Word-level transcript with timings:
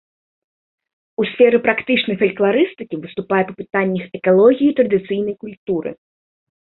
У 1.23 1.25
сферы 1.31 1.57
практычнай 1.67 2.17
фалькларыстыкі 2.21 2.95
выступае 3.03 3.43
па 3.51 3.55
пытаннях 3.63 4.03
экалогіі 4.21 4.75
традыцыйнай 4.81 5.35
культуры. 5.45 5.89